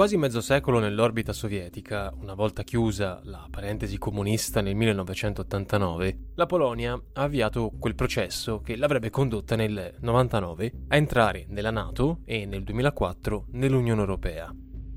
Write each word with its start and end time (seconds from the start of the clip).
quasi 0.00 0.16
mezzo 0.16 0.40
secolo 0.40 0.78
nell'orbita 0.78 1.34
sovietica, 1.34 2.10
una 2.18 2.32
volta 2.32 2.62
chiusa 2.62 3.20
la 3.24 3.46
parentesi 3.50 3.98
comunista 3.98 4.62
nel 4.62 4.74
1989, 4.74 6.18
la 6.36 6.46
Polonia 6.46 6.94
ha 6.94 7.22
avviato 7.22 7.70
quel 7.78 7.94
processo 7.94 8.62
che 8.62 8.76
l'avrebbe 8.76 9.10
condotta 9.10 9.56
nel 9.56 9.96
99 10.00 10.72
a 10.88 10.96
entrare 10.96 11.44
nella 11.50 11.70
Nato 11.70 12.20
e 12.24 12.46
nel 12.46 12.64
2004 12.64 13.48
nell'Unione 13.50 14.00
Europea. 14.00 14.50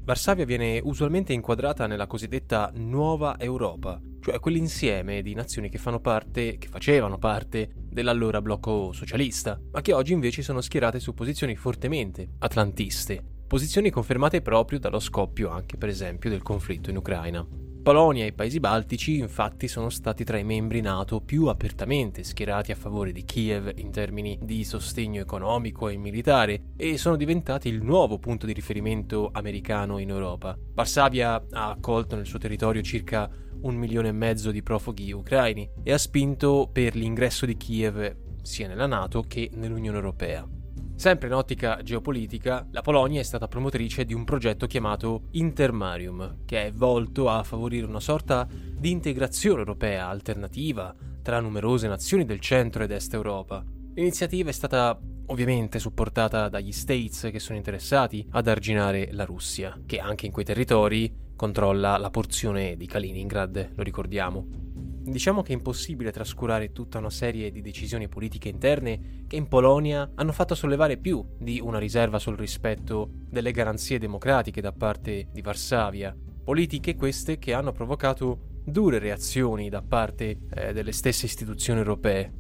Varsavia 0.05 0.45
viene 0.45 0.79
usualmente 0.81 1.33
inquadrata 1.33 1.85
nella 1.85 2.07
cosiddetta 2.07 2.71
Nuova 2.73 3.37
Europa, 3.37 3.99
cioè 4.21 4.39
quell'insieme 4.39 5.21
di 5.21 5.33
nazioni 5.33 5.67
che 5.67 5.79
fanno 5.79 5.99
parte, 5.99 6.57
che 6.57 6.69
facevano 6.69 7.17
parte 7.17 7.73
dell'allora 7.75 8.41
blocco 8.41 8.93
socialista, 8.93 9.59
ma 9.69 9.81
che 9.81 9.91
oggi 9.91 10.13
invece 10.13 10.43
sono 10.43 10.61
schierate 10.61 11.01
su 11.01 11.13
posizioni 11.13 11.57
fortemente 11.57 12.29
atlantiste, 12.39 13.32
posizioni 13.53 13.91
confermate 13.91 14.41
proprio 14.41 14.79
dallo 14.79 14.99
scoppio 14.99 15.51
anche 15.51 15.77
per 15.77 15.87
esempio 15.87 16.31
del 16.31 16.41
conflitto 16.41 16.89
in 16.89 16.97
Ucraina. 16.97 17.45
Polonia 17.83 18.23
e 18.23 18.29
i 18.29 18.33
paesi 18.33 18.59
baltici 18.59 19.19
infatti 19.19 19.67
sono 19.67 19.89
stati 19.89 20.23
tra 20.23 20.39
i 20.39 20.43
membri 20.43 20.81
NATO 20.81 21.21
più 21.21 21.45
apertamente 21.45 22.23
schierati 22.23 22.71
a 22.71 22.75
favore 22.75 23.11
di 23.11 23.23
Kiev 23.23 23.71
in 23.75 23.91
termini 23.91 24.39
di 24.41 24.63
sostegno 24.63 25.21
economico 25.21 25.87
e 25.87 25.97
militare 25.97 26.71
e 26.75 26.97
sono 26.97 27.15
diventati 27.15 27.69
il 27.69 27.83
nuovo 27.83 28.17
punto 28.17 28.47
di 28.47 28.53
riferimento 28.53 29.29
americano 29.31 29.99
in 29.99 30.09
Europa. 30.09 30.57
Varsavia 30.73 31.35
ha 31.51 31.69
accolto 31.69 32.15
nel 32.15 32.25
suo 32.25 32.39
territorio 32.39 32.81
circa 32.81 33.29
un 33.61 33.75
milione 33.75 34.07
e 34.07 34.13
mezzo 34.13 34.49
di 34.49 34.63
profughi 34.63 35.11
ucraini 35.11 35.69
e 35.83 35.93
ha 35.93 35.99
spinto 35.99 36.67
per 36.73 36.95
l'ingresso 36.95 37.45
di 37.45 37.55
Kiev 37.55 38.15
sia 38.41 38.67
nella 38.67 38.87
NATO 38.87 39.21
che 39.21 39.51
nell'Unione 39.53 39.97
Europea. 39.97 40.43
Sempre 41.03 41.27
in 41.27 41.33
ottica 41.33 41.81
geopolitica, 41.83 42.65
la 42.71 42.79
Polonia 42.79 43.19
è 43.19 43.23
stata 43.23 43.49
promotrice 43.49 44.05
di 44.05 44.13
un 44.13 44.23
progetto 44.23 44.67
chiamato 44.67 45.23
Intermarium, 45.31 46.45
che 46.45 46.67
è 46.67 46.71
volto 46.71 47.27
a 47.27 47.43
favorire 47.43 47.85
una 47.85 47.99
sorta 47.99 48.47
di 48.49 48.89
integrazione 48.89 49.59
europea 49.59 50.07
alternativa 50.07 50.95
tra 51.21 51.41
numerose 51.41 51.89
nazioni 51.89 52.23
del 52.23 52.39
centro 52.39 52.83
ed 52.83 52.91
est 52.91 53.13
Europa. 53.13 53.65
L'iniziativa 53.95 54.49
è 54.49 54.53
stata 54.53 54.97
ovviamente 55.25 55.77
supportata 55.77 56.47
dagli 56.47 56.71
States 56.71 57.27
che 57.29 57.39
sono 57.39 57.57
interessati 57.57 58.25
ad 58.31 58.47
arginare 58.47 59.09
la 59.11 59.25
Russia, 59.25 59.77
che 59.85 59.99
anche 59.99 60.25
in 60.25 60.31
quei 60.31 60.45
territori 60.45 61.13
controlla 61.35 61.97
la 61.97 62.11
porzione 62.11 62.77
di 62.77 62.85
Kaliningrad, 62.85 63.71
lo 63.75 63.83
ricordiamo. 63.83 64.47
Diciamo 65.05 65.41
che 65.41 65.51
è 65.51 65.55
impossibile 65.55 66.13
trascurare 66.13 66.71
tutta 66.71 66.97
una 66.97 67.09
serie 67.09 67.51
di 67.51 67.61
decisioni 67.61 68.07
politiche 68.07 68.47
interne 68.47 69.25
che 69.27 69.35
in 69.35 69.49
Polonia 69.49 70.09
hanno 70.15 70.31
fatto 70.31 70.55
sollevare 70.55 70.95
più 70.95 71.25
di 71.37 71.59
una 71.59 71.77
riserva 71.77 72.19
sul 72.19 72.37
rispetto 72.37 73.09
delle 73.29 73.51
garanzie 73.51 73.99
democratiche 73.99 74.61
da 74.61 74.71
parte 74.71 75.27
di 75.33 75.41
Varsavia. 75.41 76.15
Politiche 76.43 76.95
queste 76.95 77.37
che 77.37 77.53
hanno 77.53 77.73
provocato 77.73 78.61
dure 78.63 78.97
reazioni 78.97 79.67
da 79.67 79.81
parte 79.81 80.37
eh, 80.49 80.71
delle 80.71 80.93
stesse 80.93 81.25
istituzioni 81.25 81.79
europee. 81.79 82.31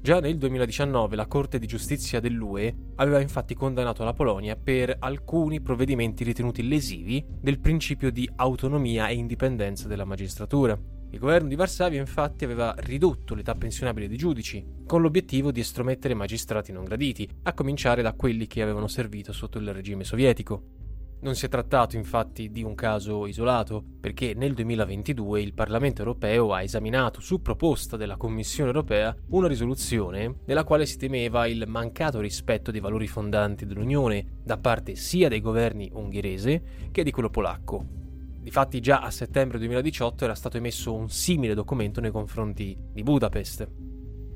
Già 0.00 0.20
nel 0.20 0.38
2019 0.38 1.16
la 1.16 1.26
Corte 1.26 1.58
di 1.58 1.66
giustizia 1.66 2.20
dell'UE 2.20 2.92
aveva 2.96 3.20
infatti 3.20 3.54
condannato 3.54 4.04
la 4.04 4.12
Polonia 4.12 4.54
per 4.54 4.94
alcuni 5.00 5.60
provvedimenti 5.60 6.22
ritenuti 6.22 6.68
lesivi 6.68 7.26
del 7.28 7.58
principio 7.58 8.12
di 8.12 8.30
autonomia 8.36 9.08
e 9.08 9.14
indipendenza 9.14 9.88
della 9.88 10.04
magistratura. 10.04 10.78
Il 11.10 11.18
governo 11.18 11.48
di 11.48 11.54
Varsavia 11.54 12.00
infatti 12.00 12.44
aveva 12.44 12.74
ridotto 12.78 13.34
l'età 13.34 13.54
pensionabile 13.54 14.08
dei 14.08 14.16
giudici, 14.16 14.64
con 14.86 15.00
l'obiettivo 15.00 15.50
di 15.50 15.60
estromettere 15.60 16.14
magistrati 16.14 16.72
non 16.72 16.84
graditi, 16.84 17.28
a 17.44 17.54
cominciare 17.54 18.02
da 18.02 18.12
quelli 18.12 18.46
che 18.46 18.60
avevano 18.60 18.88
servito 18.88 19.32
sotto 19.32 19.58
il 19.58 19.72
regime 19.72 20.04
sovietico. 20.04 20.84
Non 21.18 21.34
si 21.34 21.46
è 21.46 21.48
trattato 21.48 21.96
infatti 21.96 22.50
di 22.50 22.62
un 22.62 22.74
caso 22.74 23.26
isolato, 23.26 23.82
perché 24.00 24.34
nel 24.34 24.52
2022 24.52 25.40
il 25.40 25.54
Parlamento 25.54 26.02
europeo 26.02 26.52
ha 26.52 26.62
esaminato 26.62 27.20
su 27.20 27.40
proposta 27.40 27.96
della 27.96 28.18
Commissione 28.18 28.68
europea 28.68 29.16
una 29.30 29.48
risoluzione 29.48 30.40
nella 30.44 30.64
quale 30.64 30.84
si 30.84 30.98
temeva 30.98 31.46
il 31.46 31.64
mancato 31.66 32.20
rispetto 32.20 32.70
dei 32.70 32.80
valori 32.80 33.06
fondanti 33.06 33.64
dell'Unione 33.64 34.40
da 34.44 34.58
parte 34.58 34.94
sia 34.94 35.28
dei 35.28 35.40
governi 35.40 35.90
ungherese 35.94 36.88
che 36.92 37.02
di 37.02 37.10
quello 37.10 37.30
polacco. 37.30 38.05
Difatti 38.46 38.78
già 38.78 39.00
a 39.00 39.10
settembre 39.10 39.58
2018 39.58 40.22
era 40.22 40.36
stato 40.36 40.56
emesso 40.56 40.94
un 40.94 41.08
simile 41.08 41.52
documento 41.52 42.00
nei 42.00 42.12
confronti 42.12 42.78
di 42.92 43.02
Budapest. 43.02 43.68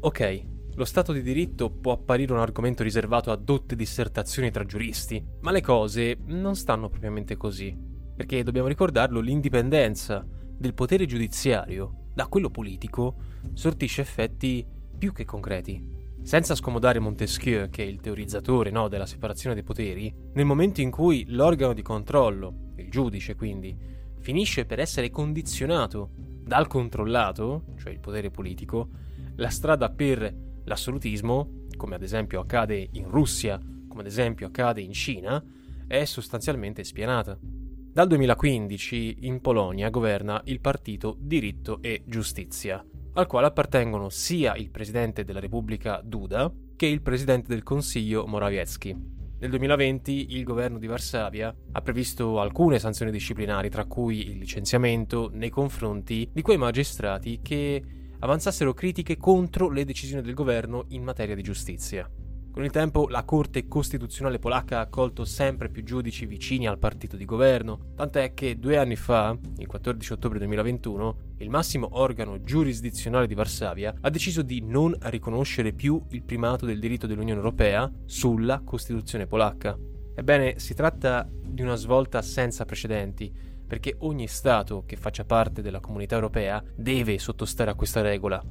Ok, 0.01 0.43
lo 0.75 0.85
Stato 0.85 1.13
di 1.13 1.23
diritto 1.23 1.71
può 1.71 1.93
apparire 1.93 2.33
un 2.33 2.41
argomento 2.41 2.83
riservato 2.83 3.31
a 3.31 3.37
dotte 3.37 3.77
dissertazioni 3.77 4.51
tra 4.51 4.65
giuristi, 4.65 5.25
ma 5.43 5.53
le 5.53 5.61
cose 5.61 6.19
non 6.25 6.57
stanno 6.57 6.89
propriamente 6.89 7.37
così, 7.37 7.73
perché 8.17 8.43
dobbiamo 8.43 8.67
ricordarlo, 8.67 9.21
l'indipendenza 9.21 10.27
del 10.27 10.75
potere 10.75 11.07
giudiziario 11.07 12.09
da 12.13 12.27
quello 12.27 12.51
politico 12.51 13.15
sortisce 13.53 14.01
effetti 14.01 14.67
più 14.99 15.13
che 15.13 15.25
concreti. 15.25 15.99
Senza 16.21 16.57
scomodare 16.57 16.99
Montesquieu, 16.99 17.71
che 17.71 17.85
è 17.85 17.87
il 17.87 18.01
teorizzatore 18.01 18.71
no, 18.71 18.89
della 18.89 19.07
separazione 19.07 19.55
dei 19.55 19.63
poteri, 19.63 20.13
nel 20.33 20.47
momento 20.47 20.81
in 20.81 20.91
cui 20.91 21.27
l'organo 21.29 21.75
di 21.75 21.83
controllo, 21.83 22.73
il 22.75 22.91
giudice 22.91 23.37
quindi, 23.37 23.99
finisce 24.21 24.65
per 24.65 24.79
essere 24.79 25.11
condizionato 25.11 26.11
dal 26.15 26.67
controllato, 26.67 27.65
cioè 27.79 27.93
il 27.93 28.01
potere 28.01 28.31
politico, 28.31 28.89
la 29.37 29.51
strada 29.51 29.91
per 29.91 30.35
l'assolutismo, 30.65 31.67
come 31.77 31.95
ad 31.95 32.03
esempio 32.03 32.41
accade 32.41 32.89
in 32.93 33.09
Russia, 33.09 33.59
come 33.89 34.01
ad 34.01 34.07
esempio 34.07 34.47
accade 34.47 34.81
in 34.81 34.93
Cina, 34.93 35.43
è 35.87 36.05
sostanzialmente 36.05 36.85
spianata. 36.85 37.39
Dal 37.41 38.07
2015 38.07 39.19
in 39.23 39.41
Polonia 39.41 39.91
governa 39.91 40.41
il 40.45 40.61
partito 40.61 41.17
Diritto 41.19 41.83
e 41.83 42.05
Giustizia, 42.07 42.85
al 43.15 43.27
quale 43.27 43.49
appartengono 43.49 44.09
sia 44.09 44.55
il 44.55 44.71
presidente 44.71 45.25
della 45.25 45.41
Repubblica 45.41 46.01
Duda 46.05 46.53
che 46.77 46.87
il 46.87 47.03
presidente 47.03 47.49
del 47.49 47.63
Consiglio 47.63 48.27
Morawiecki. 48.27 49.20
Nel 49.41 49.49
2020 49.49 50.37
il 50.37 50.45
governo 50.45 50.77
di 50.77 50.87
Varsavia 50.87 51.55
ha 51.73 51.81
previsto 51.81 52.41
alcune 52.41 52.79
sanzioni 52.79 53.11
disciplinari, 53.11 53.71
tra 53.71 53.87
cui 53.87 54.29
il 54.29 54.37
licenziamento 54.37 55.31
nei 55.33 55.49
confronti 55.49 56.29
di 56.31 56.43
quei 56.43 56.59
magistrati 56.59 57.41
che 57.43 57.83
avanzassero 58.19 58.75
critiche 58.75 59.17
contro 59.17 59.71
le 59.71 59.87
decisioni 59.87 60.21
del 60.21 60.35
governo 60.35 60.85
in 60.89 61.03
materia 61.03 61.35
di 61.35 61.43
giustizia. 61.43 62.07
Con 62.53 62.65
il 62.65 62.73
tempo 62.73 63.07
la 63.07 63.23
Corte 63.23 63.69
Costituzionale 63.69 64.41
polacca 64.41 64.79
ha 64.79 64.83
accolto 64.83 65.25
sempre 65.25 65.69
più 65.69 65.85
giudici 65.85 66.27
vicini 66.27 66.67
al 66.67 66.79
partito 66.79 67.17
di 67.17 67.25
governo, 67.25 67.93
tant'è 67.95 68.35
che 68.35 68.59
due 68.59 68.77
anni 68.77 68.97
fa, 68.97 69.39
il 69.59 69.69
14 69.69 70.13
ottobre 70.13 70.39
2021, 70.39 71.17
il 71.39 71.49
massimo 71.49 71.91
organo 71.93 72.43
giurisdizionale 72.43 73.29
di 73.29 73.35
Varsavia 73.35 73.95
ha 74.01 74.11
deciso 74.11 74.43
di 74.43 74.63
non 74.63 74.97
riconoscere 75.03 75.73
più 75.73 76.03
il 76.11 76.25
primato 76.25 76.67
del 76.67 76.81
diritto 76.81 77.07
dell'Unione 77.07 77.39
Europea 77.39 77.89
sulla 78.05 78.63
Costituzione 78.65 79.29
polacca. 79.29 79.79
Ebbene, 80.17 80.59
si 80.59 80.75
tratta 80.75 81.29
di 81.31 81.63
una 81.63 81.77
svolta 81.77 82.21
senza 82.21 82.65
precedenti, 82.65 83.33
perché 83.65 83.95
ogni 84.01 84.27
Stato 84.27 84.83
che 84.85 84.97
faccia 84.97 85.25
parte 85.25 85.63
della 85.63 85.79
comunità 85.79 86.17
europea 86.17 86.61
deve 86.75 87.21
sottostare 87.21 87.71
a 87.71 87.75
questa 87.75 88.01
regola. 88.01 88.43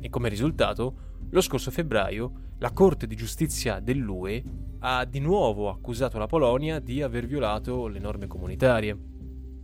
E 0.00 0.08
come 0.08 0.28
risultato, 0.28 1.10
lo 1.30 1.40
scorso 1.40 1.70
febbraio 1.70 2.50
la 2.58 2.70
Corte 2.72 3.08
di 3.08 3.16
giustizia 3.16 3.80
dell'UE 3.80 4.42
ha 4.80 5.04
di 5.04 5.18
nuovo 5.18 5.68
accusato 5.68 6.16
la 6.18 6.26
Polonia 6.26 6.78
di 6.78 7.02
aver 7.02 7.26
violato 7.26 7.88
le 7.88 7.98
norme 7.98 8.28
comunitarie. 8.28 8.96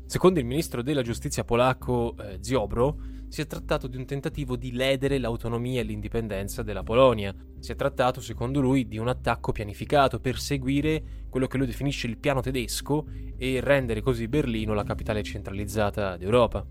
Secondo 0.04 0.40
il 0.40 0.46
ministro 0.46 0.82
della 0.82 1.02
giustizia 1.02 1.44
polacco 1.44 2.16
eh, 2.16 2.38
Ziobro, 2.40 2.98
si 3.28 3.40
è 3.42 3.46
trattato 3.46 3.86
di 3.86 3.96
un 3.96 4.06
tentativo 4.06 4.56
di 4.56 4.72
ledere 4.72 5.18
l'autonomia 5.18 5.80
e 5.80 5.84
l'indipendenza 5.84 6.62
della 6.62 6.82
Polonia. 6.82 7.32
Si 7.60 7.70
è 7.70 7.76
trattato, 7.76 8.20
secondo 8.20 8.60
lui, 8.60 8.88
di 8.88 8.98
un 8.98 9.06
attacco 9.06 9.52
pianificato 9.52 10.18
per 10.18 10.38
seguire 10.38 11.26
quello 11.28 11.46
che 11.46 11.58
lui 11.58 11.66
definisce 11.66 12.06
il 12.06 12.18
piano 12.18 12.40
tedesco 12.40 13.06
e 13.36 13.60
rendere 13.60 14.00
così 14.00 14.26
Berlino 14.28 14.72
la 14.72 14.82
capitale 14.82 15.22
centralizzata 15.22 16.16
d'Europa. 16.16 16.66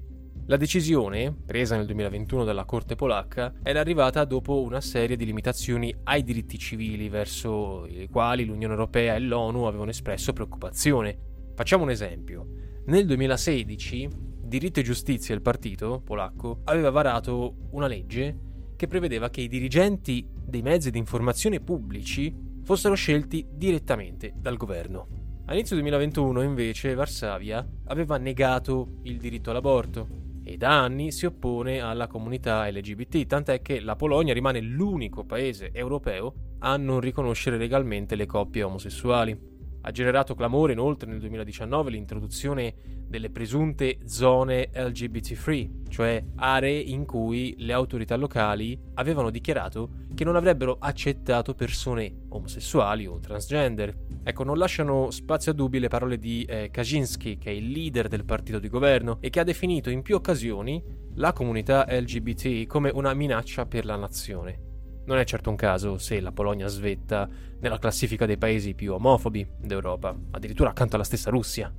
La 0.49 0.55
decisione, 0.55 1.35
presa 1.45 1.75
nel 1.75 1.85
2021 1.87 2.45
dalla 2.45 2.63
Corte 2.63 2.95
polacca, 2.95 3.53
era 3.61 3.81
arrivata 3.81 4.23
dopo 4.23 4.61
una 4.61 4.79
serie 4.79 5.17
di 5.17 5.25
limitazioni 5.25 5.93
ai 6.03 6.23
diritti 6.23 6.57
civili 6.57 7.09
verso 7.09 7.85
i 7.85 8.07
quali 8.07 8.45
l'Unione 8.45 8.73
Europea 8.73 9.15
e 9.15 9.19
l'ONU 9.19 9.63
avevano 9.63 9.89
espresso 9.89 10.31
preoccupazione. 10.31 11.17
Facciamo 11.53 11.83
un 11.83 11.89
esempio. 11.89 12.47
Nel 12.85 13.05
2016 13.05 14.07
Diritto 14.41 14.79
e 14.79 14.83
Giustizia, 14.83 15.35
il 15.35 15.41
partito 15.41 15.99
polacco, 16.01 16.61
aveva 16.63 16.91
varato 16.91 17.67
una 17.71 17.87
legge 17.87 18.37
che 18.77 18.87
prevedeva 18.87 19.29
che 19.29 19.41
i 19.41 19.49
dirigenti 19.49 20.25
dei 20.33 20.61
mezzi 20.61 20.91
di 20.91 20.97
informazione 20.97 21.59
pubblici 21.59 22.33
fossero 22.63 22.95
scelti 22.95 23.45
direttamente 23.51 24.31
dal 24.33 24.55
governo. 24.55 25.09
A 25.47 25.53
inizio 25.53 25.75
2021 25.75 26.41
invece 26.41 26.93
Varsavia 26.93 27.67
aveva 27.87 28.15
negato 28.15 28.99
il 29.03 29.17
diritto 29.17 29.49
all'aborto 29.49 30.26
e 30.47 30.55
da 30.55 30.81
anni 30.81 31.11
si 31.11 31.25
oppone 31.25 31.81
alla 31.81 32.07
comunità 32.07 32.69
LGBT, 32.69 33.25
tant'è 33.25 33.61
che 33.61 33.81
la 33.81 33.97
Polonia 33.97 34.33
rimane 34.33 34.61
l'unico 34.61 35.25
paese 35.25 35.71
europeo 35.73 36.55
a 36.59 36.77
non 36.77 37.01
riconoscere 37.01 37.57
legalmente 37.57 38.15
le 38.15 38.25
coppie 38.25 38.63
omosessuali. 38.63 39.56
Ha 39.87 39.91
generato 39.91 40.35
clamore 40.35 40.73
inoltre 40.73 41.09
nel 41.09 41.21
2019 41.21 41.91
l'introduzione 41.91 42.73
delle 43.07 43.29
presunte 43.29 43.99
zone 44.03 44.69
LGBT 44.73 45.33
free, 45.33 45.69
cioè 45.87 46.21
aree 46.35 46.77
in 46.77 47.05
cui 47.05 47.55
le 47.59 47.71
autorità 47.71 48.17
locali 48.17 48.77
avevano 48.95 49.29
dichiarato 49.29 49.91
che 50.13 50.25
non 50.25 50.35
avrebbero 50.35 50.75
accettato 50.77 51.53
persone 51.53 52.23
omosessuali 52.27 53.07
o 53.07 53.19
transgender. 53.21 53.95
Ecco, 54.23 54.43
non 54.43 54.57
lasciano 54.57 55.09
spazio 55.09 55.53
a 55.53 55.55
dubbi 55.55 55.79
le 55.79 55.87
parole 55.87 56.17
di 56.17 56.43
eh, 56.43 56.69
Kaczynski, 56.69 57.37
che 57.37 57.51
è 57.51 57.53
il 57.53 57.69
leader 57.69 58.09
del 58.09 58.25
partito 58.25 58.59
di 58.59 58.67
governo 58.67 59.19
e 59.21 59.29
che 59.29 59.39
ha 59.39 59.45
definito 59.45 59.89
in 59.89 60.01
più 60.01 60.15
occasioni 60.15 60.83
la 61.15 61.31
comunità 61.31 61.87
LGBT 61.89 62.67
come 62.67 62.89
una 62.89 63.13
minaccia 63.13 63.65
per 63.65 63.85
la 63.85 63.95
nazione. 63.95 64.66
Non 65.07 65.19
è 65.19 65.23
certo 65.23 65.49
un 65.49 65.55
caso 65.55 65.97
se 65.97 66.19
la 66.19 66.33
Polonia 66.33 66.67
svetta 66.67 67.29
nella 67.61 67.79
classifica 67.79 68.25
dei 68.25 68.37
paesi 68.37 68.73
più 68.73 68.93
omofobi 68.93 69.47
d'Europa, 69.57 70.13
addirittura 70.31 70.71
accanto 70.71 70.95
alla 70.95 71.05
stessa 71.05 71.29
Russia. 71.29 71.73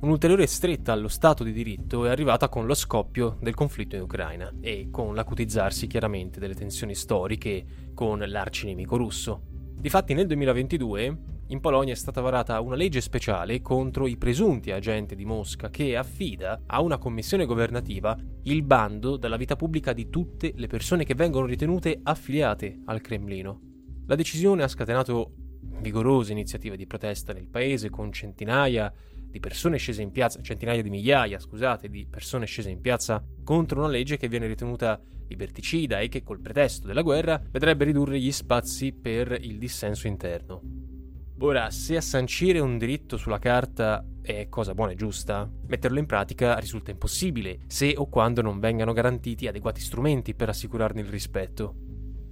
Un'ulteriore 0.00 0.44
stretta 0.48 0.90
allo 0.92 1.06
Stato 1.06 1.44
di 1.44 1.52
diritto 1.52 2.04
è 2.04 2.10
arrivata 2.10 2.48
con 2.48 2.66
lo 2.66 2.74
scoppio 2.74 3.38
del 3.40 3.54
conflitto 3.54 3.94
in 3.94 4.02
Ucraina 4.02 4.52
e 4.60 4.88
con 4.90 5.14
l'acutizzarsi 5.14 5.86
chiaramente 5.86 6.40
delle 6.40 6.56
tensioni 6.56 6.96
storiche 6.96 7.64
con 7.94 8.18
l'arcinemico 8.18 8.96
russo. 8.96 9.42
Difatti 9.76 10.12
nel 10.12 10.26
2022 10.26 11.18
in 11.54 11.60
Polonia 11.60 11.92
è 11.92 11.96
stata 11.96 12.20
varata 12.20 12.60
una 12.60 12.74
legge 12.74 13.00
speciale 13.00 13.62
contro 13.62 14.08
i 14.08 14.16
presunti 14.16 14.72
agenti 14.72 15.14
di 15.14 15.24
Mosca 15.24 15.70
che 15.70 15.96
affida 15.96 16.62
a 16.66 16.80
una 16.80 16.98
commissione 16.98 17.46
governativa 17.46 18.18
il 18.42 18.62
bando 18.64 19.16
dalla 19.16 19.36
vita 19.36 19.54
pubblica 19.54 19.92
di 19.92 20.10
tutte 20.10 20.52
le 20.56 20.66
persone 20.66 21.04
che 21.04 21.14
vengono 21.14 21.46
ritenute 21.46 22.00
affiliate 22.02 22.80
al 22.86 23.00
Cremlino. 23.00 23.60
La 24.06 24.16
decisione 24.16 24.64
ha 24.64 24.68
scatenato 24.68 25.32
vigorose 25.80 26.32
iniziative 26.32 26.76
di 26.76 26.88
protesta 26.88 27.32
nel 27.32 27.48
paese 27.48 27.88
con 27.88 28.12
centinaia 28.12 28.92
di 29.16 29.38
persone 29.38 29.76
scese 29.76 30.02
in 30.02 30.10
piazza, 30.10 30.42
centinaia 30.42 30.82
di 30.82 30.90
migliaia, 30.90 31.38
scusate, 31.38 31.88
di 31.88 32.04
persone 32.10 32.46
scese 32.46 32.70
in 32.70 32.80
piazza 32.80 33.24
contro 33.44 33.78
una 33.78 33.88
legge 33.88 34.16
che 34.16 34.26
viene 34.26 34.48
ritenuta 34.48 35.00
liberticida 35.28 36.00
e 36.00 36.08
che 36.08 36.24
col 36.24 36.40
pretesto 36.40 36.88
della 36.88 37.02
guerra 37.02 37.40
vedrebbe 37.50 37.84
ridurre 37.84 38.18
gli 38.18 38.32
spazi 38.32 38.92
per 38.92 39.38
il 39.40 39.58
dissenso 39.58 40.08
interno. 40.08 40.93
Ora, 41.40 41.68
se 41.70 41.96
a 41.96 42.00
sancire 42.00 42.60
un 42.60 42.78
diritto 42.78 43.16
sulla 43.16 43.40
carta 43.40 44.06
è 44.22 44.48
cosa 44.48 44.72
buona 44.72 44.92
e 44.92 44.94
giusta, 44.94 45.50
metterlo 45.66 45.98
in 45.98 46.06
pratica 46.06 46.56
risulta 46.58 46.92
impossibile 46.92 47.58
se 47.66 47.92
o 47.96 48.08
quando 48.08 48.40
non 48.40 48.60
vengano 48.60 48.92
garantiti 48.92 49.48
adeguati 49.48 49.80
strumenti 49.80 50.34
per 50.34 50.48
assicurarne 50.48 51.00
il 51.00 51.08
rispetto. 51.08 51.74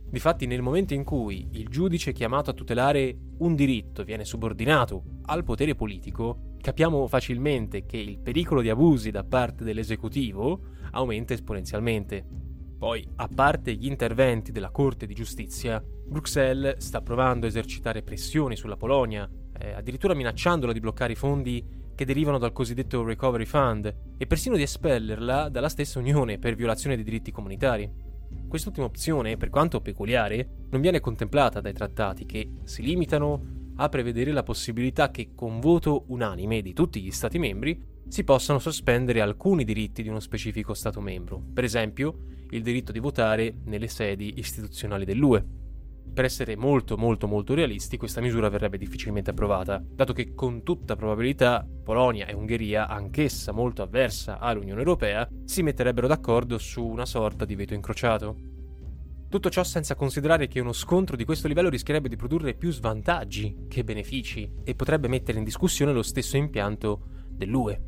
Difatti, 0.08 0.46
nel 0.46 0.62
momento 0.62 0.94
in 0.94 1.02
cui 1.02 1.48
il 1.52 1.68
giudice 1.68 2.12
chiamato 2.12 2.50
a 2.50 2.54
tutelare 2.54 3.16
un 3.38 3.56
diritto 3.56 4.04
viene 4.04 4.24
subordinato 4.24 5.02
al 5.22 5.42
potere 5.42 5.74
politico, 5.74 6.54
capiamo 6.60 7.08
facilmente 7.08 7.84
che 7.84 7.96
il 7.96 8.20
pericolo 8.20 8.60
di 8.60 8.70
abusi 8.70 9.10
da 9.10 9.24
parte 9.24 9.64
dell'esecutivo 9.64 10.60
aumenta 10.92 11.34
esponenzialmente. 11.34 12.24
Poi, 12.82 13.06
a 13.14 13.28
parte 13.32 13.74
gli 13.74 13.86
interventi 13.86 14.50
della 14.50 14.72
Corte 14.72 15.06
di 15.06 15.14
Giustizia, 15.14 15.80
Bruxelles 15.80 16.78
sta 16.78 17.00
provando 17.00 17.46
a 17.46 17.48
esercitare 17.48 18.02
pressioni 18.02 18.56
sulla 18.56 18.76
Polonia, 18.76 19.30
eh, 19.56 19.70
addirittura 19.70 20.14
minacciandola 20.14 20.72
di 20.72 20.80
bloccare 20.80 21.12
i 21.12 21.14
fondi 21.14 21.64
che 21.94 22.04
derivano 22.04 22.38
dal 22.38 22.50
cosiddetto 22.50 23.04
Recovery 23.04 23.44
Fund 23.44 23.94
e 24.18 24.26
persino 24.26 24.56
di 24.56 24.62
espellerla 24.62 25.48
dalla 25.48 25.68
stessa 25.68 26.00
Unione 26.00 26.40
per 26.40 26.56
violazione 26.56 26.96
dei 26.96 27.04
diritti 27.04 27.30
comunitari. 27.30 27.88
Quest'ultima 28.48 28.86
opzione, 28.86 29.36
per 29.36 29.48
quanto 29.48 29.80
peculiare, 29.80 30.64
non 30.70 30.80
viene 30.80 30.98
contemplata 30.98 31.60
dai 31.60 31.74
trattati 31.74 32.26
che 32.26 32.50
si 32.64 32.82
limitano 32.82 33.74
a 33.76 33.88
prevedere 33.88 34.32
la 34.32 34.42
possibilità 34.42 35.12
che 35.12 35.34
con 35.36 35.60
voto 35.60 36.06
unanime 36.08 36.62
di 36.62 36.72
tutti 36.72 37.00
gli 37.00 37.12
Stati 37.12 37.38
membri 37.38 37.80
si 38.08 38.24
possano 38.24 38.58
sospendere 38.58 39.20
alcuni 39.20 39.62
diritti 39.62 40.02
di 40.02 40.08
uno 40.08 40.18
specifico 40.18 40.74
Stato 40.74 41.00
membro, 41.00 41.40
per 41.54 41.62
esempio 41.62 42.40
il 42.52 42.62
diritto 42.62 42.92
di 42.92 42.98
votare 42.98 43.54
nelle 43.64 43.88
sedi 43.88 44.38
istituzionali 44.38 45.04
dell'UE. 45.04 45.44
Per 46.12 46.24
essere 46.24 46.56
molto 46.56 46.98
molto 46.98 47.26
molto 47.26 47.54
realisti, 47.54 47.96
questa 47.96 48.20
misura 48.20 48.50
verrebbe 48.50 48.76
difficilmente 48.76 49.30
approvata, 49.30 49.82
dato 49.82 50.12
che 50.12 50.34
con 50.34 50.62
tutta 50.62 50.94
probabilità 50.94 51.66
Polonia 51.82 52.26
e 52.26 52.34
Ungheria, 52.34 52.86
anch'essa 52.86 53.52
molto 53.52 53.80
avversa 53.80 54.38
all'Unione 54.38 54.80
Europea, 54.80 55.26
si 55.44 55.62
metterebbero 55.62 56.06
d'accordo 56.06 56.58
su 56.58 56.84
una 56.84 57.06
sorta 57.06 57.46
di 57.46 57.54
veto 57.54 57.72
incrociato. 57.72 58.36
Tutto 59.30 59.48
ciò 59.48 59.64
senza 59.64 59.94
considerare 59.94 60.46
che 60.48 60.60
uno 60.60 60.74
scontro 60.74 61.16
di 61.16 61.24
questo 61.24 61.48
livello 61.48 61.70
rischierebbe 61.70 62.10
di 62.10 62.16
produrre 62.16 62.52
più 62.52 62.70
svantaggi 62.70 63.64
che 63.66 63.82
benefici 63.82 64.50
e 64.62 64.74
potrebbe 64.74 65.08
mettere 65.08 65.38
in 65.38 65.44
discussione 65.44 65.94
lo 65.94 66.02
stesso 66.02 66.36
impianto 66.36 67.06
dell'UE. 67.30 67.82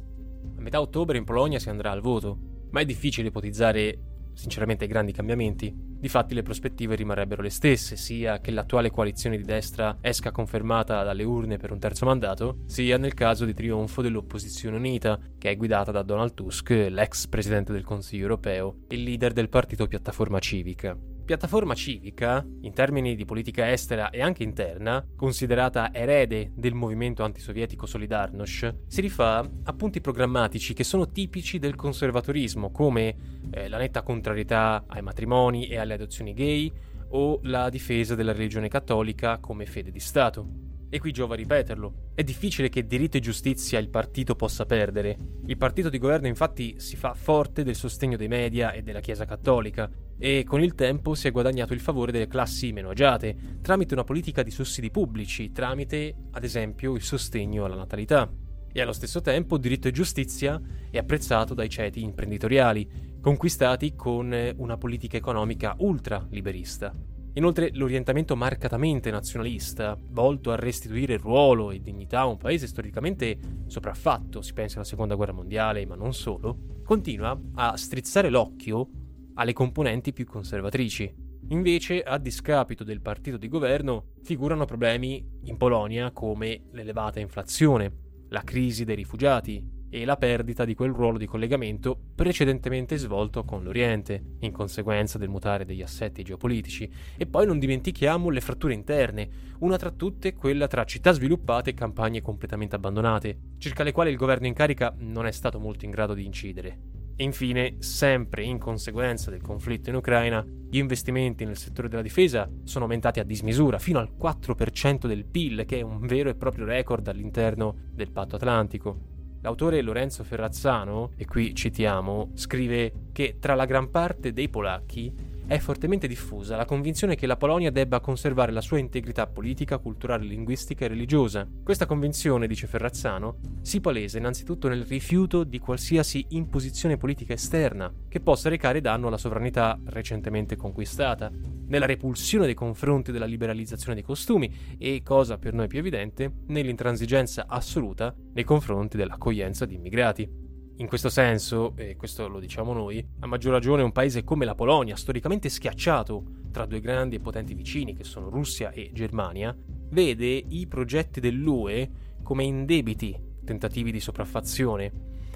A 0.56 0.60
metà 0.62 0.80
ottobre 0.80 1.18
in 1.18 1.24
Polonia 1.24 1.58
si 1.58 1.68
andrà 1.68 1.90
al 1.90 2.00
voto, 2.00 2.38
ma 2.70 2.80
è 2.80 2.86
difficile 2.86 3.28
ipotizzare 3.28 4.13
sinceramente 4.34 4.86
grandi 4.86 5.12
cambiamenti. 5.12 5.72
Difatti 5.74 6.34
le 6.34 6.42
prospettive 6.42 6.96
rimarrebbero 6.96 7.40
le 7.40 7.48
stesse, 7.48 7.96
sia 7.96 8.40
che 8.40 8.50
l'attuale 8.50 8.90
coalizione 8.90 9.38
di 9.38 9.42
destra 9.42 9.96
esca 10.00 10.30
confermata 10.32 11.02
dalle 11.02 11.24
urne 11.24 11.56
per 11.56 11.72
un 11.72 11.78
terzo 11.78 12.04
mandato, 12.04 12.58
sia 12.66 12.98
nel 12.98 13.14
caso 13.14 13.46
di 13.46 13.54
trionfo 13.54 14.02
dell'opposizione 14.02 14.76
unita, 14.76 15.18
che 15.38 15.50
è 15.50 15.56
guidata 15.56 15.90
da 15.92 16.02
Donald 16.02 16.34
Tusk, 16.34 16.70
l'ex 16.70 17.26
presidente 17.26 17.72
del 17.72 17.84
Consiglio 17.84 18.22
europeo 18.22 18.80
e 18.86 18.96
leader 18.96 19.32
del 19.32 19.48
partito 19.48 19.86
Piattaforma 19.86 20.38
Civica. 20.40 21.13
Piattaforma 21.24 21.72
civica, 21.74 22.46
in 22.60 22.74
termini 22.74 23.14
di 23.14 23.24
politica 23.24 23.72
estera 23.72 24.10
e 24.10 24.20
anche 24.20 24.42
interna, 24.42 25.02
considerata 25.16 25.90
erede 25.90 26.52
del 26.54 26.74
movimento 26.74 27.24
antisovietico 27.24 27.86
Solidarnosc, 27.86 28.74
si 28.86 29.00
rifà 29.00 29.38
a 29.38 29.72
punti 29.72 30.02
programmatici 30.02 30.74
che 30.74 30.84
sono 30.84 31.10
tipici 31.10 31.58
del 31.58 31.76
conservatorismo, 31.76 32.70
come 32.70 33.16
eh, 33.50 33.68
la 33.68 33.78
netta 33.78 34.02
contrarietà 34.02 34.84
ai 34.86 35.00
matrimoni 35.00 35.66
e 35.68 35.78
alle 35.78 35.94
adozioni 35.94 36.34
gay 36.34 36.70
o 37.12 37.40
la 37.44 37.70
difesa 37.70 38.14
della 38.14 38.32
religione 38.32 38.68
cattolica 38.68 39.38
come 39.38 39.64
fede 39.64 39.90
di 39.90 40.00
Stato. 40.00 40.73
E 40.94 41.00
qui 41.00 41.10
giova 41.10 41.34
ripeterlo. 41.34 42.12
È 42.14 42.22
difficile 42.22 42.68
che 42.68 42.86
diritto 42.86 43.16
e 43.16 43.20
giustizia 43.20 43.80
il 43.80 43.88
partito 43.88 44.36
possa 44.36 44.64
perdere. 44.64 45.16
Il 45.46 45.56
partito 45.56 45.88
di 45.88 45.98
governo 45.98 46.28
infatti 46.28 46.76
si 46.78 46.94
fa 46.94 47.14
forte 47.14 47.64
del 47.64 47.74
sostegno 47.74 48.16
dei 48.16 48.28
media 48.28 48.70
e 48.70 48.80
della 48.82 49.00
Chiesa 49.00 49.24
cattolica 49.24 49.90
e 50.16 50.44
con 50.46 50.62
il 50.62 50.76
tempo 50.76 51.16
si 51.16 51.26
è 51.26 51.32
guadagnato 51.32 51.72
il 51.72 51.80
favore 51.80 52.12
delle 52.12 52.28
classi 52.28 52.70
meno 52.70 52.90
agiate 52.90 53.58
tramite 53.60 53.94
una 53.94 54.04
politica 54.04 54.44
di 54.44 54.52
sussidi 54.52 54.92
pubblici, 54.92 55.50
tramite 55.50 56.14
ad 56.30 56.44
esempio 56.44 56.94
il 56.94 57.02
sostegno 57.02 57.64
alla 57.64 57.74
natalità. 57.74 58.30
E 58.72 58.80
allo 58.80 58.92
stesso 58.92 59.20
tempo 59.20 59.58
diritto 59.58 59.88
e 59.88 59.90
giustizia 59.90 60.62
è 60.92 60.98
apprezzato 60.98 61.54
dai 61.54 61.68
ceti 61.68 62.04
imprenditoriali, 62.04 63.18
conquistati 63.20 63.96
con 63.96 64.32
una 64.58 64.76
politica 64.76 65.16
economica 65.16 65.74
ultra 65.78 66.24
liberista. 66.30 66.94
Inoltre 67.36 67.70
l'orientamento 67.72 68.36
marcatamente 68.36 69.10
nazionalista, 69.10 69.98
volto 69.98 70.52
a 70.52 70.56
restituire 70.56 71.16
ruolo 71.16 71.72
e 71.72 71.80
dignità 71.80 72.20
a 72.20 72.26
un 72.26 72.36
paese 72.36 72.68
storicamente 72.68 73.38
sopraffatto, 73.66 74.40
si 74.40 74.52
pensa 74.52 74.76
alla 74.76 74.84
seconda 74.84 75.16
guerra 75.16 75.32
mondiale, 75.32 75.84
ma 75.84 75.96
non 75.96 76.14
solo, 76.14 76.80
continua 76.84 77.36
a 77.54 77.76
strizzare 77.76 78.30
l'occhio 78.30 78.88
alle 79.34 79.52
componenti 79.52 80.12
più 80.12 80.26
conservatrici. 80.26 81.12
Invece, 81.48 82.02
a 82.02 82.18
discapito 82.18 82.84
del 82.84 83.00
partito 83.00 83.36
di 83.36 83.48
governo, 83.48 84.12
figurano 84.22 84.64
problemi 84.64 85.26
in 85.42 85.56
Polonia 85.56 86.12
come 86.12 86.68
l'elevata 86.70 87.18
inflazione, 87.18 87.92
la 88.28 88.42
crisi 88.42 88.84
dei 88.84 88.96
rifugiati 88.96 89.73
e 89.94 90.04
la 90.04 90.16
perdita 90.16 90.64
di 90.64 90.74
quel 90.74 90.90
ruolo 90.90 91.18
di 91.18 91.26
collegamento 91.26 91.96
precedentemente 92.16 92.96
svolto 92.96 93.44
con 93.44 93.62
l'Oriente, 93.62 94.20
in 94.40 94.50
conseguenza 94.50 95.18
del 95.18 95.28
mutare 95.28 95.64
degli 95.64 95.82
assetti 95.82 96.24
geopolitici. 96.24 96.90
E 97.16 97.26
poi 97.26 97.46
non 97.46 97.60
dimentichiamo 97.60 98.28
le 98.28 98.40
fratture 98.40 98.74
interne, 98.74 99.28
una 99.60 99.76
tra 99.76 99.92
tutte 99.92 100.34
quella 100.34 100.66
tra 100.66 100.82
città 100.82 101.12
sviluppate 101.12 101.70
e 101.70 101.74
campagne 101.74 102.22
completamente 102.22 102.74
abbandonate, 102.74 103.38
circa 103.58 103.84
le 103.84 103.92
quali 103.92 104.10
il 104.10 104.16
governo 104.16 104.48
in 104.48 104.54
carica 104.54 104.92
non 104.98 105.26
è 105.26 105.30
stato 105.30 105.60
molto 105.60 105.84
in 105.84 105.92
grado 105.92 106.14
di 106.14 106.24
incidere. 106.24 106.78
Infine, 107.18 107.76
sempre 107.78 108.42
in 108.42 108.58
conseguenza 108.58 109.30
del 109.30 109.42
conflitto 109.42 109.90
in 109.90 109.94
Ucraina, 109.94 110.44
gli 110.44 110.78
investimenti 110.78 111.44
nel 111.44 111.56
settore 111.56 111.88
della 111.88 112.02
difesa 112.02 112.50
sono 112.64 112.86
aumentati 112.86 113.20
a 113.20 113.24
dismisura, 113.24 113.78
fino 113.78 114.00
al 114.00 114.10
4% 114.20 115.06
del 115.06 115.24
PIL, 115.24 115.64
che 115.64 115.78
è 115.78 115.82
un 115.82 116.00
vero 116.00 116.30
e 116.30 116.34
proprio 116.34 116.64
record 116.64 117.06
all'interno 117.06 117.76
del 117.92 118.10
patto 118.10 118.34
atlantico. 118.34 119.13
L'autore 119.44 119.82
Lorenzo 119.82 120.24
Ferrazzano, 120.24 121.10
e 121.16 121.26
qui 121.26 121.54
citiamo, 121.54 122.30
scrive 122.32 123.10
che 123.12 123.36
tra 123.38 123.54
la 123.54 123.66
gran 123.66 123.90
parte 123.90 124.32
dei 124.32 124.48
polacchi 124.48 125.12
è 125.46 125.58
fortemente 125.58 126.08
diffusa 126.08 126.56
la 126.56 126.64
convinzione 126.64 127.14
che 127.14 127.26
la 127.26 127.36
Polonia 127.36 127.70
debba 127.70 128.00
conservare 128.00 128.52
la 128.52 128.62
sua 128.62 128.78
integrità 128.78 129.26
politica, 129.26 129.76
culturale, 129.76 130.24
linguistica 130.24 130.86
e 130.86 130.88
religiosa. 130.88 131.46
Questa 131.62 131.84
convinzione, 131.84 132.46
dice 132.46 132.66
Ferrazzano, 132.66 133.36
si 133.60 133.82
palesa 133.82 134.16
innanzitutto 134.16 134.68
nel 134.68 134.86
rifiuto 134.86 135.44
di 135.44 135.58
qualsiasi 135.58 136.24
imposizione 136.30 136.96
politica 136.96 137.34
esterna 137.34 137.92
che 138.08 138.20
possa 138.20 138.48
recare 138.48 138.80
danno 138.80 139.08
alla 139.08 139.18
sovranità 139.18 139.78
recentemente 139.84 140.56
conquistata, 140.56 141.30
nella 141.74 141.86
repulsione 141.86 142.46
nei 142.46 142.54
confronti 142.54 143.10
della 143.10 143.24
liberalizzazione 143.24 143.94
dei 143.94 144.04
costumi 144.04 144.76
e, 144.78 145.02
cosa 145.02 145.38
per 145.38 145.54
noi 145.54 145.66
più 145.66 145.80
evidente, 145.80 146.30
nell'intransigenza 146.46 147.46
assoluta 147.48 148.14
nei 148.32 148.44
confronti 148.44 148.96
dell'accoglienza 148.96 149.66
di 149.66 149.74
immigrati. 149.74 150.42
In 150.76 150.86
questo 150.86 151.08
senso, 151.08 151.74
e 151.76 151.96
questo 151.96 152.28
lo 152.28 152.38
diciamo 152.38 152.72
noi, 152.72 153.04
a 153.20 153.26
maggior 153.26 153.52
ragione 153.52 153.82
un 153.82 153.90
paese 153.90 154.22
come 154.22 154.44
la 154.44 154.54
Polonia, 154.54 154.94
storicamente 154.94 155.48
schiacciato 155.48 156.24
tra 156.52 156.64
due 156.64 156.78
grandi 156.78 157.16
e 157.16 157.20
potenti 157.20 157.54
vicini 157.54 157.94
che 157.94 158.04
sono 158.04 158.28
Russia 158.28 158.70
e 158.70 158.90
Germania, 158.92 159.56
vede 159.90 160.26
i 160.26 160.66
progetti 160.68 161.18
dell'UE 161.18 161.90
come 162.22 162.44
indebiti 162.44 163.16
tentativi 163.44 163.90
di 163.90 164.00
sopraffazione, 164.00 164.92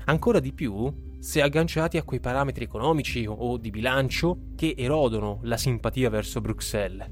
ancora 0.09 0.41
di 0.41 0.53
più 0.53 0.93
se 1.19 1.43
agganciati 1.43 1.97
a 1.97 2.03
quei 2.03 2.21
parametri 2.21 2.65
economici 2.65 3.27
o 3.29 3.57
di 3.57 3.71
bilancio 3.71 4.53
che 4.57 4.75
erodono 4.77 5.41
la 5.43 5.57
simpatia 5.57 6.11
verso 6.11 6.41
Bruxelles. 6.41 7.07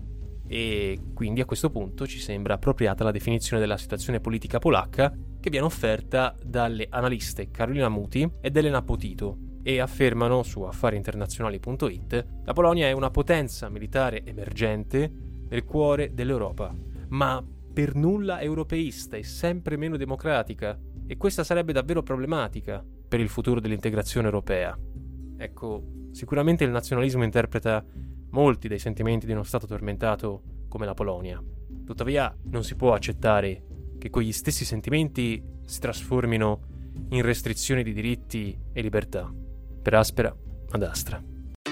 E 0.49 0.99
quindi 1.12 1.41
a 1.41 1.45
questo 1.45 1.71
punto 1.71 2.07
ci 2.07 2.21
sembra 2.21 2.55
appropriata 2.55 3.05
la 3.05 3.11
definizione 3.11 3.61
della 3.61 3.76
situazione 3.76 4.21
politica 4.21 4.59
polacca 4.59 5.12
che 5.41 5.50
viene 5.50 5.67
offerta 5.67 6.35
dalle 6.43 6.87
analiste 6.88 7.50
Carolina 7.50 7.88
Muti 7.88 8.29
ed 8.41 8.57
Elena 8.57 8.83
Potito 8.83 9.38
e 9.62 9.81
affermano 9.81 10.45
su 10.45 10.62
affariinternazionali.it 10.62 12.26
la 12.45 12.53
Polonia 12.53 12.87
è 12.87 12.93
una 12.93 13.11
potenza 13.11 13.69
militare 13.69 14.25
emergente 14.25 15.11
nel 15.49 15.65
cuore 15.65 16.15
dell'Europa, 16.15 16.73
ma 17.09 17.45
per 17.73 17.97
nulla 17.97 18.41
europeista 18.41 19.17
e 19.17 19.25
sempre 19.25 19.76
meno 19.76 19.97
democratica 19.97 20.79
e 21.07 21.17
questa 21.17 21.45
sarebbe 21.45 21.73
davvero 21.73 22.03
problematica 22.03 22.85
per 23.09 23.21
il 23.21 23.29
futuro 23.29 23.61
dell'integrazione 23.61 24.27
europea. 24.27 24.77
Ecco, 25.39 25.85
sicuramente 26.13 26.65
il 26.65 26.71
nazionalismo 26.71 27.23
interpreta 27.23 27.85
molti 28.31 28.69
dei 28.69 28.79
sentimenti 28.79 29.27
di 29.27 29.33
uno 29.33 29.43
Stato 29.43 29.67
tormentato 29.67 30.43
come 30.69 30.87
la 30.87 30.95
Polonia. 30.95 31.43
Tuttavia 31.85 32.35
non 32.45 32.65
si 32.65 32.75
può 32.75 32.93
accettare 32.93 33.63
che 33.99 34.11
quegli 34.11 34.33
stessi 34.33 34.65
sentimenti 34.65 35.43
si 35.65 35.81
trasformino 35.81 36.61
in 37.11 37.23
restrizioni 37.23 37.83
di 37.83 37.93
diritti 37.93 38.59
e 38.73 38.81
libertà, 38.81 39.33
per 39.83 39.95
aspera 39.95 40.35
ad 40.71 40.83
astra. 40.83 41.23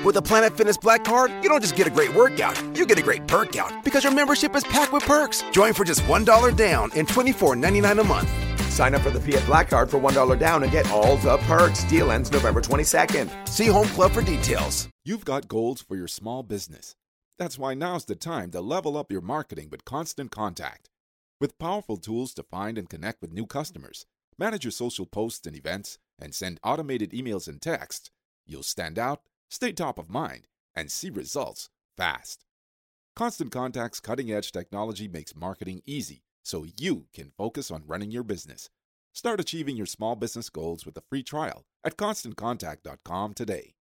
With 0.04 0.16
a 0.16 0.22
Planet 0.22 0.52
Fitness 0.52 0.76
Black 0.76 1.02
Card, 1.02 1.30
you 1.42 1.48
don't 1.48 1.62
just 1.62 1.74
get 1.74 1.86
a 1.86 1.90
great 1.90 2.14
workout, 2.14 2.60
you 2.76 2.84
get 2.84 2.98
a 2.98 3.02
great 3.02 3.26
perk 3.26 3.56
out 3.56 3.72
because 3.82 4.04
your 4.04 4.14
membership 4.14 4.54
is 4.54 4.62
packed 4.64 4.92
with 4.92 5.04
perks. 5.06 5.42
Join 5.50 5.72
for 5.72 5.84
just 5.84 6.02
$1 6.02 6.54
down 6.56 6.90
and 6.94 7.08
$24.99 7.08 8.00
a 8.00 8.04
month. 8.04 8.43
Sign 8.74 8.96
up 8.96 9.02
for 9.02 9.10
the 9.10 9.20
Fiat 9.20 9.46
Black 9.46 9.70
Card 9.70 9.88
for 9.88 10.00
$1 10.00 10.36
down 10.36 10.64
and 10.64 10.72
get 10.72 10.90
all 10.90 11.16
the 11.18 11.36
perks. 11.46 11.84
Deal 11.84 12.10
ends 12.10 12.32
November 12.32 12.60
22nd. 12.60 13.48
See 13.48 13.66
Home 13.66 13.86
Club 13.86 14.10
for 14.10 14.20
details. 14.20 14.88
You've 15.04 15.24
got 15.24 15.46
goals 15.46 15.80
for 15.80 15.94
your 15.94 16.08
small 16.08 16.42
business. 16.42 16.96
That's 17.38 17.56
why 17.56 17.74
now's 17.74 18.04
the 18.04 18.16
time 18.16 18.50
to 18.50 18.60
level 18.60 18.96
up 18.96 19.12
your 19.12 19.20
marketing 19.20 19.68
with 19.70 19.84
Constant 19.84 20.32
Contact. 20.32 20.90
With 21.40 21.56
powerful 21.56 21.96
tools 21.96 22.34
to 22.34 22.42
find 22.42 22.76
and 22.76 22.88
connect 22.88 23.22
with 23.22 23.32
new 23.32 23.46
customers, 23.46 24.06
manage 24.40 24.64
your 24.64 24.72
social 24.72 25.06
posts 25.06 25.46
and 25.46 25.54
events, 25.54 25.98
and 26.18 26.34
send 26.34 26.58
automated 26.64 27.12
emails 27.12 27.46
and 27.46 27.62
texts, 27.62 28.10
you'll 28.44 28.64
stand 28.64 28.98
out, 28.98 29.22
stay 29.48 29.70
top 29.70 30.00
of 30.00 30.10
mind, 30.10 30.48
and 30.74 30.90
see 30.90 31.10
results 31.10 31.70
fast. 31.96 32.44
Constant 33.14 33.52
Contact's 33.52 34.00
cutting 34.00 34.32
edge 34.32 34.50
technology 34.50 35.06
makes 35.06 35.36
marketing 35.36 35.80
easy 35.86 36.23
so 36.44 36.64
you 36.78 37.06
can 37.12 37.32
focus 37.36 37.70
on 37.70 37.82
running 37.86 38.10
your 38.10 38.22
business. 38.22 38.70
Start 39.12 39.40
achieving 39.40 39.76
your 39.76 39.86
small 39.86 40.16
business 40.16 40.48
goals 40.50 40.84
with 40.84 40.96
a 40.96 41.02
free 41.08 41.22
trial 41.22 41.64
at 41.84 41.96
constantcontact.com 41.96 43.34
today. 43.34 43.74